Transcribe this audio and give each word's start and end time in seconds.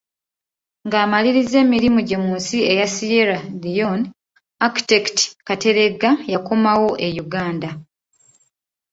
Ng’amalirizza 0.85 1.57
emirimu 1.65 1.99
gye 2.07 2.17
mu 2.23 2.31
nsi 2.39 2.57
eya 2.71 2.87
Sierra 2.95 3.37
Leone, 3.61 4.05
Architect 4.67 5.17
Kateregga 5.47 6.09
yakomawo 6.33 6.89
e 7.07 7.09
Uganda. 7.23 7.69